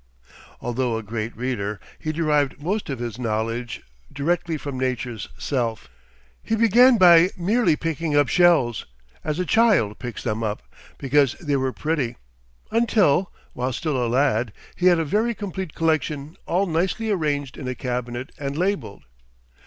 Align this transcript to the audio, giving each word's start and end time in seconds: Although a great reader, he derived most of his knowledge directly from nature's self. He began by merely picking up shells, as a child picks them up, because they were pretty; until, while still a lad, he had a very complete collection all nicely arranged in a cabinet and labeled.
Although 0.61 0.97
a 0.97 1.03
great 1.03 1.37
reader, 1.37 1.79
he 1.99 2.11
derived 2.11 2.59
most 2.59 2.89
of 2.89 2.97
his 2.97 3.19
knowledge 3.19 3.83
directly 4.11 4.57
from 4.57 4.79
nature's 4.79 5.29
self. 5.37 5.89
He 6.41 6.55
began 6.55 6.97
by 6.97 7.29
merely 7.37 7.75
picking 7.75 8.15
up 8.17 8.27
shells, 8.27 8.87
as 9.23 9.37
a 9.37 9.45
child 9.45 9.99
picks 9.99 10.23
them 10.23 10.41
up, 10.41 10.63
because 10.97 11.35
they 11.35 11.55
were 11.55 11.71
pretty; 11.71 12.15
until, 12.71 13.31
while 13.53 13.71
still 13.71 14.03
a 14.03 14.07
lad, 14.07 14.53
he 14.75 14.87
had 14.87 14.97
a 14.97 15.05
very 15.05 15.35
complete 15.35 15.75
collection 15.75 16.35
all 16.47 16.65
nicely 16.65 17.11
arranged 17.11 17.55
in 17.55 17.67
a 17.67 17.75
cabinet 17.75 18.31
and 18.39 18.57
labeled. 18.57 19.03